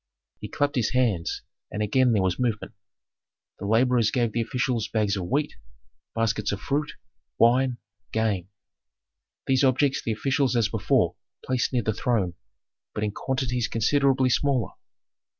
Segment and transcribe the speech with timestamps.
[0.39, 2.73] He clapped his hands, and again there was movement.
[3.59, 5.53] The laborers gave the officials bags of wheat,
[6.15, 6.93] baskets of fruit,
[7.37, 7.77] wine,
[8.11, 8.49] game.
[9.45, 12.33] These objects the officials as before placed near the throne,
[12.95, 14.71] but in quantities considerably smaller.